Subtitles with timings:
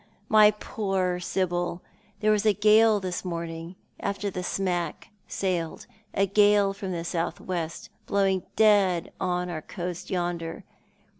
[0.37, 1.83] "My poor Sibyl!
[2.21, 5.85] There was a gale this morning, after the smack sailed—
[6.15, 10.63] a gale from the south west, blowing dead on our coast yonder.